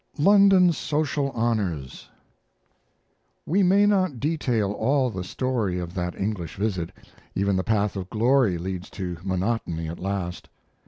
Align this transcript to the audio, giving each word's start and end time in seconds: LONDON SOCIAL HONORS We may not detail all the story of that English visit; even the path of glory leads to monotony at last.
LONDON 0.17 0.73
SOCIAL 0.73 1.29
HONORS 1.33 2.09
We 3.45 3.61
may 3.61 3.85
not 3.85 4.19
detail 4.19 4.71
all 4.71 5.11
the 5.11 5.23
story 5.23 5.77
of 5.77 5.93
that 5.93 6.15
English 6.19 6.55
visit; 6.55 6.91
even 7.35 7.55
the 7.55 7.63
path 7.63 7.95
of 7.95 8.09
glory 8.09 8.57
leads 8.57 8.89
to 8.89 9.17
monotony 9.23 9.87
at 9.87 9.99
last. 9.99 10.49